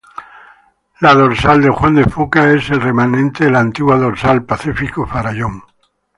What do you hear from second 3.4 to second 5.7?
de la antigua dorsal Pacífico-Farallón.